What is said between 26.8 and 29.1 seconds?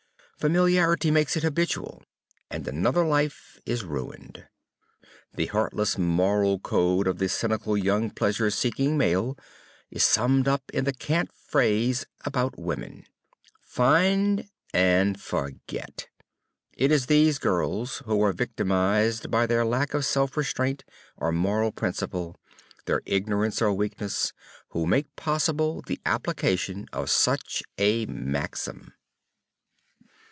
of such a maxim.